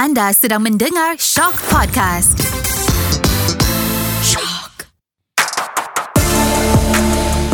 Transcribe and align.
Anda 0.00 0.32
sedang 0.32 0.64
mendengar 0.64 1.20
Shock 1.20 1.60
Podcast. 1.68 2.40
Shock. 4.24 4.88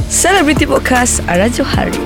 Celebrity 0.06 0.62
Podcast 0.62 1.26
Ara 1.26 1.50
Johari. 1.50 1.98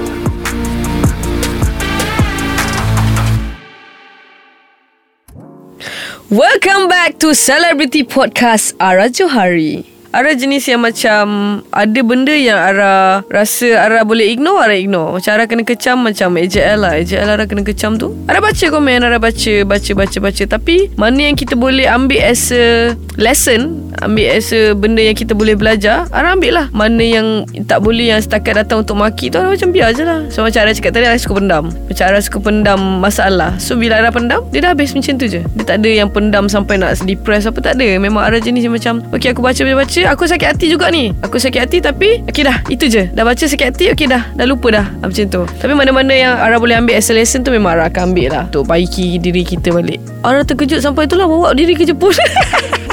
Welcome 6.33 6.89
back 6.89 7.21
to 7.21 7.37
Celebrity 7.37 8.09
Podcast 8.09 8.73
Ara 8.81 9.13
Johari. 9.13 10.00
Ara 10.11 10.35
jenis 10.35 10.67
yang 10.67 10.83
macam 10.83 11.25
Ada 11.71 12.03
benda 12.03 12.35
yang 12.35 12.59
Ara 12.59 13.23
Rasa 13.31 13.79
Ara 13.79 14.03
boleh 14.03 14.35
ignore 14.35 14.59
Ara 14.59 14.75
ignore. 14.75 15.15
Macam 15.15 15.31
Ara 15.39 15.47
kena 15.47 15.63
kecam 15.63 16.03
Macam 16.03 16.35
AJL 16.35 16.83
lah. 16.83 16.99
AJL 16.99 17.31
Ara 17.31 17.47
kena 17.47 17.63
kecam 17.63 17.95
tu. 17.95 18.19
Ara 18.27 18.43
baca 18.43 18.67
komen 18.67 19.07
Ara 19.07 19.23
baca 19.23 19.55
Baca 19.63 19.93
baca 19.95 20.19
baca. 20.19 20.45
Tapi 20.51 20.91
Mana 20.99 21.31
yang 21.31 21.39
kita 21.39 21.55
boleh 21.55 21.87
ambil 21.87 22.27
as 22.27 22.51
a 22.51 22.99
Lesson 23.23 23.87
Ambil 24.03 24.35
as 24.35 24.51
a 24.51 24.75
Benda 24.75 24.99
yang 24.99 25.15
kita 25.15 25.31
boleh 25.31 25.55
belajar 25.55 26.11
Ara 26.11 26.35
ambil 26.35 26.59
lah. 26.59 26.67
Mana 26.75 27.07
yang 27.07 27.47
Tak 27.71 27.79
boleh 27.79 28.11
yang 28.11 28.19
setakat 28.19 28.67
datang 28.67 28.83
untuk 28.83 28.99
maki 28.99 29.31
tu 29.31 29.39
Ara 29.39 29.55
macam 29.55 29.71
biar 29.71 29.95
je 29.95 30.03
lah. 30.03 30.27
So 30.27 30.43
macam 30.43 30.67
Ara 30.67 30.75
cakap 30.75 30.91
tadi 30.91 31.07
Ara 31.07 31.23
suka 31.23 31.39
pendam. 31.39 31.71
Macam 31.87 32.05
Ara 32.11 32.19
suka 32.19 32.43
pendam 32.43 32.99
masalah. 32.99 33.55
So 33.63 33.79
bila 33.79 34.03
Ara 34.03 34.11
pendam 34.11 34.43
Dia 34.51 34.67
dah 34.67 34.75
habis 34.75 34.91
macam 34.91 35.23
tu 35.23 35.31
je. 35.31 35.47
Dia 35.55 35.63
tak 35.63 35.87
ada 35.87 35.91
yang 36.03 36.11
pendam 36.11 36.51
Sampai 36.51 36.83
nak 36.83 36.99
depress 37.07 37.47
apa 37.47 37.63
Tak 37.63 37.79
ada. 37.79 37.87
Memang 37.95 38.27
Ara 38.27 38.43
jenis 38.43 38.67
yang 38.67 38.75
macam 38.75 39.07
Okay 39.15 39.31
aku 39.31 39.39
baca 39.39 39.63
baca 39.63 39.79
baca 39.87 40.00
Aku 40.09 40.25
sakit 40.25 40.57
hati 40.57 40.67
juga 40.73 40.89
ni. 40.89 41.13
Aku 41.21 41.37
sakit 41.37 41.61
hati 41.67 41.79
tapi 41.83 42.23
Okay 42.25 42.47
dah 42.47 42.63
Itu 42.73 42.87
je. 42.87 43.11
Dah 43.13 43.27
baca 43.27 43.45
sakit 43.45 43.67
hati 43.75 43.85
Okay 43.93 44.07
dah. 44.09 44.31
Dah 44.33 44.47
lupa 44.49 44.73
dah 44.73 44.87
ah, 45.03 45.07
Macam 45.09 45.27
tu. 45.27 45.43
Tapi 45.45 45.73
mana-mana 45.77 46.13
yang 46.15 46.35
Ara 46.39 46.57
boleh 46.57 46.79
ambil 46.79 46.97
as 46.97 47.11
a 47.11 47.15
lesson 47.17 47.45
tu 47.45 47.51
Memang 47.53 47.77
Ara 47.77 47.93
akan 47.93 48.15
ambil 48.15 48.29
lah. 48.33 48.45
Untuk 48.49 48.65
baiki 48.71 49.21
diri 49.21 49.45
kita 49.45 49.75
balik. 49.75 50.01
Ara 50.25 50.47
terkejut 50.47 50.81
sampai 50.81 51.05
itulah 51.05 51.27
Bawa 51.29 51.53
diri 51.53 51.77
ke 51.77 51.85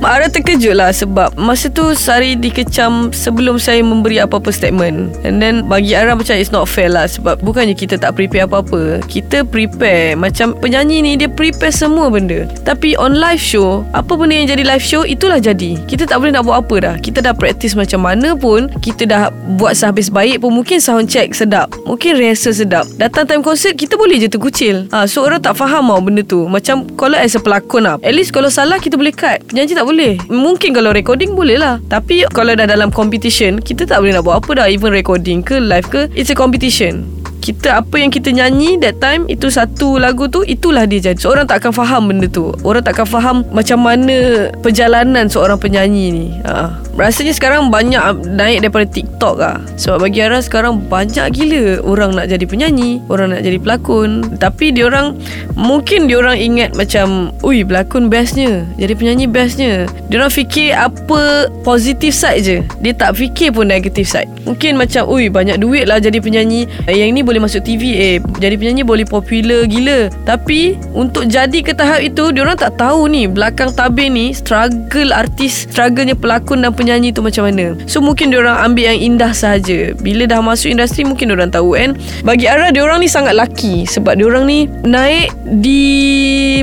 Jepun 0.00 0.16
Ara 0.16 0.32
terkejut 0.32 0.80
lah 0.80 0.96
sebab 0.96 1.36
masa 1.36 1.68
tu 1.68 1.92
Sari 1.92 2.32
dikecam 2.32 3.12
sebelum 3.12 3.60
saya 3.60 3.84
memberi 3.84 4.16
apa-apa 4.16 4.48
statement. 4.48 5.12
And 5.28 5.44
then 5.44 5.68
bagi 5.68 5.92
Ara 5.92 6.16
macam 6.16 6.40
it's 6.40 6.48
not 6.48 6.72
fair 6.72 6.88
lah 6.88 7.04
sebab 7.04 7.44
bukannya 7.44 7.76
kita 7.76 8.00
tak 8.00 8.16
prepare 8.16 8.48
apa-apa. 8.48 9.04
Kita 9.04 9.44
prepare. 9.44 10.16
Macam 10.16 10.56
penyanyi 10.56 11.04
ni 11.04 11.12
dia 11.20 11.28
prepare 11.28 11.68
semua 11.68 12.08
benda. 12.08 12.48
Tapi 12.64 12.96
on 12.96 13.20
live 13.20 13.36
show, 13.36 13.84
apa 13.92 14.16
benda 14.16 14.40
yang 14.40 14.48
jadi 14.48 14.64
live 14.72 14.80
show 14.80 15.04
itulah 15.04 15.36
jadi. 15.36 15.76
Kita 15.84 16.08
tak 16.08 16.16
boleh 16.16 16.32
nak 16.32 16.48
buat 16.48 16.64
apa 16.64 16.76
dah. 16.80 16.94
Kita 16.96 17.20
dah 17.20 17.36
practice 17.36 17.76
macam 17.76 18.00
mana 18.00 18.32
pun, 18.32 18.72
kita 18.80 19.04
dah 19.04 19.28
buat 19.60 19.76
sehabis 19.76 20.08
baik 20.08 20.40
pun 20.40 20.56
mungkin 20.56 20.80
sound 20.80 21.12
check 21.12 21.36
sedap. 21.36 21.76
Mungkin 21.84 22.16
rehearsal 22.16 22.56
sedap. 22.56 22.88
Datang 22.96 23.28
time 23.28 23.44
concert 23.44 23.76
kita 23.76 24.00
boleh 24.00 24.16
je 24.16 24.32
terkucil. 24.32 24.88
Ha, 24.96 25.04
so 25.04 25.28
orang 25.28 25.44
tak 25.44 25.60
faham 25.60 25.92
tau 25.92 26.00
benda 26.00 26.24
tu. 26.24 26.48
Macam 26.48 26.88
kalau 26.96 27.20
as 27.20 27.36
a 27.36 27.40
pelakon 27.44 27.84
lah. 27.84 28.00
At 28.00 28.16
least 28.16 28.32
kalau 28.32 28.48
salah 28.48 28.80
kita 28.80 28.96
boleh 28.96 29.12
cut. 29.12 29.44
Penyanyi 29.52 29.76
tak 29.76 29.84
boleh 29.84 29.89
Mungkin 30.30 30.76
kalau 30.76 30.94
recording 30.94 31.34
boleh 31.34 31.58
lah. 31.58 31.82
Tapi 31.90 32.26
kalau 32.30 32.54
dah 32.54 32.66
dalam 32.66 32.90
competition 32.94 33.58
Kita 33.58 33.86
tak 33.86 34.02
boleh 34.02 34.14
nak 34.14 34.24
buat 34.26 34.42
apa 34.42 34.50
dah. 34.62 34.66
Even 34.70 34.94
recording 34.94 35.42
ke 35.42 35.58
live 35.58 35.86
ke 35.90 36.06
It's 36.14 36.30
a 36.30 36.36
competition 36.36 37.20
kita 37.40 37.80
apa 37.80 37.96
yang 37.96 38.12
kita 38.12 38.30
nyanyi 38.30 38.76
that 38.76 39.00
time 39.00 39.24
itu 39.26 39.48
satu 39.48 39.96
lagu 39.96 40.28
tu 40.28 40.44
itulah 40.44 40.84
dia 40.84 41.10
jadi. 41.10 41.16
Seorang 41.16 41.48
tak 41.48 41.64
akan 41.64 41.72
faham 41.72 42.02
benda 42.12 42.28
tu. 42.28 42.52
Orang 42.60 42.84
tak 42.84 43.00
akan 43.00 43.08
faham 43.08 43.36
macam 43.50 43.80
mana 43.80 44.48
perjalanan 44.60 45.26
seorang 45.26 45.56
penyanyi 45.56 46.06
ni. 46.12 46.26
Ha. 46.44 46.76
rasanya 47.00 47.32
sekarang 47.32 47.72
banyak 47.72 48.28
naik 48.36 48.60
daripada 48.60 48.84
TikTok 48.84 49.40
lah. 49.40 49.56
Sebab 49.80 50.04
bagi 50.04 50.20
Ara 50.20 50.44
sekarang 50.44 50.84
banyak 50.84 51.32
gila 51.32 51.80
orang 51.80 52.12
nak 52.12 52.28
jadi 52.28 52.44
penyanyi 52.44 53.00
orang 53.08 53.32
nak 53.32 53.40
jadi 53.40 53.56
pelakon. 53.56 54.36
Tapi 54.36 54.76
dia 54.76 54.92
orang 54.92 55.16
mungkin 55.56 56.06
dia 56.12 56.20
orang 56.20 56.36
ingat 56.36 56.76
macam 56.76 57.32
ui 57.40 57.64
pelakon 57.64 58.12
bestnya 58.12 58.68
jadi 58.76 58.92
penyanyi 58.92 59.24
bestnya. 59.24 59.88
Dia 60.12 60.20
orang 60.20 60.32
fikir 60.32 60.76
apa 60.76 61.48
positif 61.64 62.12
side 62.12 62.42
je. 62.44 62.58
Dia 62.84 62.92
tak 62.92 63.16
fikir 63.16 63.56
pun 63.56 63.64
negatif 63.64 64.12
side. 64.12 64.28
Mungkin 64.44 64.76
macam 64.76 65.08
ui 65.08 65.32
banyak 65.32 65.56
duit 65.56 65.88
lah 65.88 65.96
jadi 65.96 66.20
penyanyi. 66.20 66.68
Eh, 66.84 67.00
yang 67.00 67.16
ni 67.16 67.24
boleh 67.30 67.46
masuk 67.46 67.62
TV 67.62 67.82
eh 67.94 68.16
jadi 68.42 68.58
penyanyi 68.58 68.82
boleh 68.82 69.06
popular 69.06 69.62
gila. 69.70 70.10
Tapi 70.26 70.74
untuk 70.90 71.30
jadi 71.30 71.62
ke 71.62 71.70
tahap 71.70 72.02
itu 72.02 72.34
dia 72.34 72.42
orang 72.42 72.58
tak 72.58 72.74
tahu 72.74 73.06
ni 73.06 73.30
belakang 73.30 73.70
tabir 73.70 74.10
ni 74.10 74.34
struggle 74.34 75.14
artis 75.14 75.70
strugglenya 75.70 76.18
pelakon 76.18 76.66
dan 76.66 76.74
penyanyi 76.74 77.14
tu 77.14 77.22
macam 77.22 77.46
mana. 77.46 77.78
So 77.86 78.02
mungkin 78.02 78.34
dia 78.34 78.42
orang 78.42 78.74
ambil 78.74 78.90
yang 78.90 79.14
indah 79.14 79.30
saja 79.30 79.94
bila 80.02 80.26
dah 80.26 80.42
masuk 80.42 80.74
industri 80.74 81.06
mungkin 81.06 81.30
dia 81.30 81.36
orang 81.38 81.54
tahu 81.54 81.78
kan 81.78 81.94
bagi 82.26 82.50
Ara 82.50 82.74
dia 82.74 82.82
orang 82.82 82.98
ni 82.98 83.06
sangat 83.06 83.38
lucky 83.38 83.86
sebab 83.86 84.18
dia 84.18 84.26
orang 84.26 84.50
ni 84.50 84.66
naik 84.82 85.30
di 85.46 85.82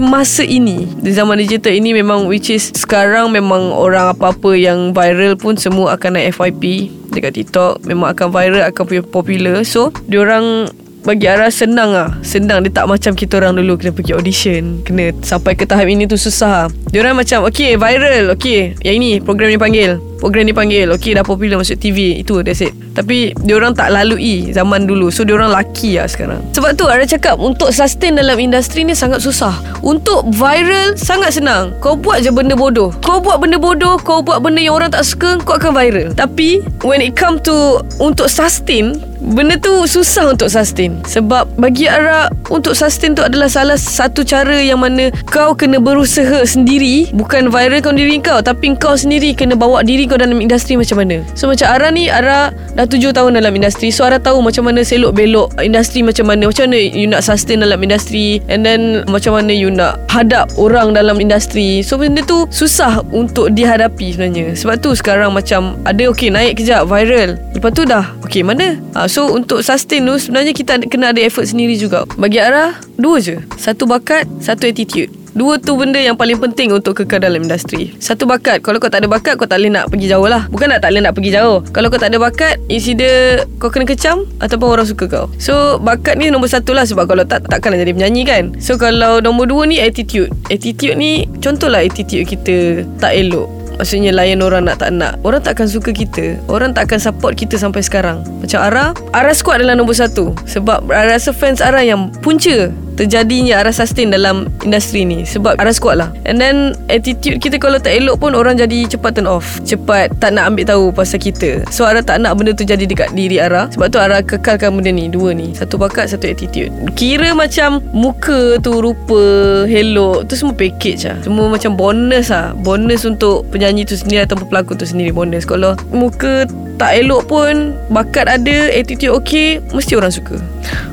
masa 0.03 0.43
ini. 0.43 0.83
Di 0.99 1.15
zaman 1.15 1.39
digital 1.39 1.71
ini 1.71 1.95
memang 1.95 2.27
which 2.27 2.51
is 2.51 2.75
sekarang 2.75 3.31
memang 3.31 3.71
orang 3.71 4.11
apa-apa 4.11 4.51
yang 4.59 4.91
viral 4.91 5.39
pun 5.39 5.55
semua 5.55 5.95
akan 5.95 6.19
naik 6.19 6.35
FYP 6.35 6.91
dekat 7.17 7.33
TikTok 7.41 7.83
memang 7.89 8.13
akan 8.13 8.27
viral 8.29 8.63
akan 8.69 8.85
popular 9.09 9.65
so 9.65 9.89
diorang 10.05 10.69
bagi 11.07 11.23
Ara 11.23 11.47
senang 11.47 11.95
ah. 11.95 12.11
Senang 12.19 12.67
dia 12.67 12.71
tak 12.75 12.91
macam 12.91 13.15
kita 13.15 13.39
orang 13.39 13.55
dulu 13.55 13.79
kena 13.79 13.95
pergi 13.95 14.11
audition 14.11 14.83
kena 14.83 15.15
sampai 15.23 15.55
ke 15.55 15.63
tahap 15.63 15.87
ini 15.87 16.03
tu 16.03 16.19
susah. 16.19 16.67
Diorang 16.91 17.15
macam 17.15 17.47
okay 17.47 17.79
viral 17.79 18.35
okay 18.35 18.75
yang 18.83 18.99
ini 18.99 19.23
program 19.23 19.47
ni 19.47 19.55
panggil. 19.55 20.03
Program 20.19 20.43
ni 20.43 20.51
panggil 20.51 20.91
okay 20.91 21.15
dah 21.15 21.23
popular 21.23 21.55
masuk 21.55 21.79
TV 21.79 22.19
itu 22.19 22.43
that's 22.43 22.59
it. 22.59 22.75
Tapi 22.91 23.31
diorang 23.39 23.71
tak 23.71 23.95
lalui 23.95 24.51
zaman 24.51 24.83
dulu. 24.83 25.07
So 25.07 25.23
diorang 25.23 25.55
laki 25.55 25.95
lah 25.95 26.11
sekarang. 26.11 26.43
Sebab 26.51 26.75
tu 26.75 26.91
Ara 26.91 27.07
cakap 27.07 27.39
untuk 27.39 27.71
sustain 27.71 28.19
dalam 28.19 28.35
industri 28.35 28.83
ni 28.83 28.91
sangat 28.91 29.23
susah. 29.23 29.55
Untuk 29.79 30.27
viral 30.35 30.99
sangat 30.99 31.39
senang. 31.39 31.71
Kau 31.79 31.95
buat 31.95 32.19
je 32.19 32.35
benda 32.35 32.59
bodoh. 32.59 32.91
Kau 32.99 33.23
buat 33.23 33.39
benda 33.39 33.55
bodoh 33.55 33.95
kau 33.95 34.19
buat 34.19 34.43
benda 34.43 34.59
yang 34.59 34.75
orang 34.75 34.91
tak 34.91 35.07
suka 35.07 35.39
kau 35.39 35.55
akan 35.55 35.71
viral. 35.71 36.11
Tapi 36.11 36.59
when 36.83 36.99
it 36.99 37.15
come 37.15 37.39
to 37.39 37.79
untuk 38.03 38.27
sustain 38.27 38.99
Benda 39.17 39.57
tu 39.57 39.85
susah 39.89 40.33
untuk 40.33 40.49
sustain. 40.49 41.01
Sebab 41.05 41.49
bagi 41.57 41.89
Ara 41.89 42.29
Untuk 42.53 42.77
sustain 42.77 43.17
tu 43.17 43.25
adalah 43.25 43.49
salah 43.49 43.75
satu 43.75 44.21
cara 44.21 44.61
Yang 44.61 44.79
mana 44.79 45.03
kau 45.29 45.57
kena 45.57 45.81
berusaha 45.81 46.45
sendiri. 46.45 47.09
Bukan 47.13 47.49
viral 47.49 47.81
kau 47.81 47.93
diri 47.93 48.21
kau 48.21 48.39
Tapi 48.41 48.77
kau 48.77 48.93
sendiri 48.93 49.33
kena 49.33 49.57
bawa 49.57 49.81
diri 49.81 50.05
kau 50.05 50.21
dalam 50.21 50.37
industri 50.37 50.77
macam 50.77 51.01
mana. 51.01 51.25
So 51.33 51.49
macam 51.49 51.65
Ara 51.65 51.89
ni 51.89 52.09
Ara 52.09 52.53
dah 52.77 52.85
tujuh 52.85 53.09
tahun 53.09 53.37
dalam 53.41 53.53
industri. 53.57 53.89
So 53.89 54.05
Ara 54.05 54.21
tahu 54.21 54.41
macam 54.45 54.69
mana 54.69 54.85
selok 54.85 55.17
belok 55.17 55.49
Industri 55.61 56.05
macam 56.05 56.29
mana. 56.29 56.49
Macam 56.49 56.69
mana 56.69 56.77
you 56.77 57.09
nak 57.09 57.25
sustain 57.25 57.61
dalam 57.61 57.81
industri 57.81 58.41
And 58.49 58.61
then 58.61 59.01
macam 59.09 59.37
mana 59.37 59.53
you 59.53 59.73
nak 59.73 59.97
Hadap 60.13 60.53
orang 60.61 60.93
dalam 60.93 61.17
industri. 61.17 61.81
So 61.81 61.97
benda 61.97 62.21
tu 62.21 62.45
susah 62.53 63.01
untuk 63.09 63.53
dihadapi 63.53 64.13
sebenarnya. 64.13 64.53
Sebab 64.53 64.77
tu 64.77 64.93
sekarang 64.93 65.33
macam 65.33 65.77
Ada 65.85 66.05
okay 66.09 66.29
naik 66.29 66.61
kejap 66.61 66.85
viral. 66.85 67.37
Lepas 67.53 67.71
tu 67.73 67.85
dah 67.85 68.16
Okay 68.27 68.43
mana 68.43 68.75
ha, 68.91 69.07
So 69.07 69.31
untuk 69.31 69.63
sustain 69.63 70.03
tu 70.03 70.19
Sebenarnya 70.19 70.51
kita 70.51 70.83
kena 70.91 71.15
ada 71.15 71.23
effort 71.23 71.47
sendiri 71.47 71.79
juga 71.79 72.03
Bagi 72.19 72.43
Ara 72.43 72.75
Dua 72.99 73.23
je 73.23 73.39
Satu 73.55 73.87
bakat 73.87 74.27
Satu 74.43 74.67
attitude 74.67 75.07
Dua 75.37 75.61
tu 75.61 75.77
benda 75.77 76.01
yang 76.01 76.17
paling 76.17 76.41
penting 76.41 76.73
untuk 76.73 76.97
kekal 76.97 77.21
dalam 77.21 77.45
industri. 77.45 77.93
Satu 78.01 78.25
bakat. 78.25 78.65
Kalau 78.65 78.81
kau 78.81 78.89
tak 78.89 79.05
ada 79.05 79.07
bakat, 79.11 79.37
kau 79.37 79.45
tak 79.45 79.61
boleh 79.61 79.69
nak 79.69 79.85
pergi 79.93 80.09
jauh 80.09 80.25
lah. 80.25 80.49
Bukan 80.49 80.65
nak 80.65 80.81
tak 80.81 80.89
boleh 80.89 81.05
nak 81.05 81.13
pergi 81.13 81.29
jauh. 81.37 81.61
Kalau 81.69 81.93
kau 81.93 82.01
tak 82.01 82.09
ada 82.09 82.17
bakat, 82.17 82.57
it's 82.73 82.89
either 82.89 83.45
kau 83.61 83.69
kena 83.69 83.85
kecam 83.85 84.25
ataupun 84.41 84.65
orang 84.65 84.89
suka 84.89 85.05
kau. 85.05 85.29
So, 85.37 85.77
bakat 85.77 86.17
ni 86.17 86.33
nombor 86.33 86.49
satu 86.49 86.73
lah 86.73 86.89
sebab 86.89 87.05
kalau 87.05 87.21
tak, 87.21 87.45
takkan 87.45 87.77
jadi 87.77 87.93
penyanyi 87.93 88.25
kan. 88.25 88.43
So, 88.57 88.81
kalau 88.81 89.21
nombor 89.21 89.45
dua 89.45 89.69
ni 89.69 89.77
attitude. 89.77 90.33
Attitude 90.49 90.97
ni, 90.97 91.29
contohlah 91.37 91.85
attitude 91.85 92.25
kita 92.25 92.81
tak 92.97 93.13
elok. 93.13 93.45
Maksudnya 93.77 94.11
layan 94.13 94.41
orang 94.41 94.65
nak 94.65 94.81
tak 94.81 94.93
nak. 94.93 95.21
Orang 95.21 95.45
tak 95.45 95.57
akan 95.57 95.69
suka 95.69 95.93
kita. 95.93 96.41
Orang 96.49 96.73
tak 96.73 96.89
akan 96.89 96.99
support 96.99 97.37
kita 97.37 97.61
sampai 97.61 97.85
sekarang. 97.85 98.25
Macam 98.41 98.59
Ara 98.61 98.85
Ara 99.13 99.31
Squad 99.37 99.61
adalah 99.61 99.77
nombor 99.77 99.93
satu. 99.93 100.33
Sebab 100.49 100.89
Ara 100.89 101.17
rasa 101.17 101.29
fans 101.31 101.61
Ara 101.61 101.85
yang 101.85 102.09
punca 102.25 102.73
terjadinya 102.97 103.61
arah 103.61 103.71
sustain 103.71 104.09
dalam 104.09 104.49
industri 104.65 105.05
ni 105.05 105.23
sebab 105.23 105.55
arah 105.61 105.71
kuat 105.77 105.95
lah. 106.01 106.09
And 106.25 106.41
then 106.41 106.73
attitude 106.89 107.37
kita 107.37 107.61
kalau 107.61 107.77
tak 107.77 107.93
elok 107.93 108.17
pun 108.17 108.33
orang 108.33 108.57
jadi 108.57 108.89
cepat 108.89 109.21
turn 109.21 109.29
off. 109.29 109.61
Cepat 109.61 110.17
tak 110.17 110.33
nak 110.33 110.49
ambil 110.49 110.65
tahu 110.65 110.85
pasal 110.89 111.21
kita. 111.21 111.61
So 111.69 111.85
arah 111.85 112.01
tak 112.01 112.25
nak 112.25 112.33
benda 112.35 112.57
tu 112.57 112.65
jadi 112.65 112.83
dekat 112.83 113.13
diri 113.13 113.37
arah. 113.37 113.69
Sebab 113.69 113.87
tu 113.93 114.01
arah 114.01 114.25
kekalkan 114.25 114.73
benda 114.73 114.89
ni. 114.89 115.07
Dua 115.07 115.31
ni. 115.31 115.53
Satu 115.53 115.77
bakat 115.77 116.09
satu 116.09 116.25
attitude. 116.25 116.73
Kira 116.97 117.37
macam 117.37 117.79
muka 117.93 118.57
tu 118.57 118.81
rupa 118.81 119.21
hello 119.69 120.25
tu 120.25 120.33
semua 120.33 120.57
package 120.57 121.05
lah. 121.05 121.17
Semua 121.21 121.45
macam 121.53 121.77
bonus 121.77 122.33
lah. 122.33 122.57
Bonus 122.57 123.05
untuk 123.05 123.45
penyanyi 123.53 123.85
tu 123.85 123.93
sendiri 123.93 124.25
ataupun 124.25 124.49
pelakon 124.49 124.75
tu 124.81 124.89
sendiri. 124.89 125.13
Bonus. 125.13 125.45
Kalau 125.45 125.77
muka 125.93 126.49
tak 126.77 126.93
elok 127.01 127.25
pun 127.25 127.73
Bakat 127.89 128.29
ada 128.29 128.69
Attitude 128.69 129.11
okay 129.11 129.57
Mesti 129.73 129.97
orang 129.97 130.13
suka. 130.13 130.37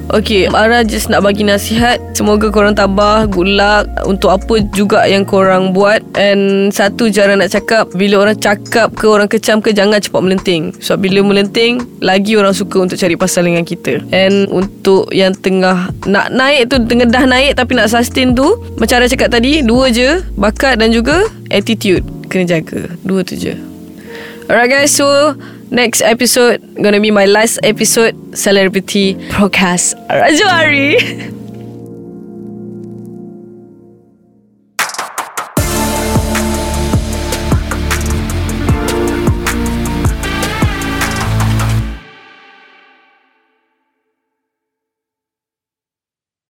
Okay 0.09 0.49
Ara 0.49 0.81
just 0.85 1.13
nak 1.13 1.25
bagi 1.25 1.45
nasihat. 1.45 2.01
Semoga 2.17 2.49
korang 2.49 2.73
tabah 2.73 3.29
Good 3.29 3.61
luck 3.61 3.85
Untuk 4.09 4.33
apa 4.33 4.65
juga 4.73 5.05
yang 5.05 5.29
korang 5.29 5.77
buat. 5.77 6.01
And 6.17 6.73
Satu 6.73 7.13
cara 7.13 7.37
nak 7.37 7.53
cakap 7.53 7.93
Bila 7.93 8.25
orang 8.25 8.41
cakap 8.41 8.97
ke 8.97 9.05
Orang 9.05 9.29
kecam 9.29 9.61
ke 9.61 9.77
Jangan 9.77 10.01
cepat 10.01 10.25
melenting. 10.25 10.73
Sebab 10.81 11.05
bila 11.05 11.21
melenting 11.21 11.85
Lagi 12.01 12.35
orang 12.41 12.57
suka 12.57 12.89
Untuk 12.89 12.97
cari 12.97 13.15
pasal 13.15 13.45
dengan 13.45 13.69
kita. 13.69 14.01
And 14.11 14.49
Untuk 14.49 15.13
yang 15.13 15.37
tengah 15.37 15.93
Nak 16.09 16.33
naik 16.33 16.73
tu 16.73 16.81
Tengah 16.81 17.13
dah 17.13 17.29
naik 17.29 17.61
Tapi 17.61 17.77
nak 17.77 17.93
sustain 17.93 18.33
tu 18.33 18.57
Macam 18.81 18.99
Ara 18.99 19.07
cakap 19.07 19.29
tadi 19.29 19.61
Dua 19.61 19.93
je 19.93 20.25
Bakat 20.41 20.81
dan 20.81 20.91
juga 20.97 21.29
Attitude. 21.53 22.05
Kena 22.33 22.57
jaga 22.57 22.89
Dua 23.05 23.21
tu 23.21 23.37
je. 23.37 23.53
Alright 24.45 24.69
guys 24.69 24.93
So 24.93 25.33
Next 25.75 26.03
episode 26.03 26.62
Gonna 26.79 27.00
be 27.00 27.11
my 27.11 27.26
last 27.26 27.59
episode 27.67 28.15
Celebrity 28.38 29.15
Podcast. 29.35 29.99
Rajuari 30.06 31.03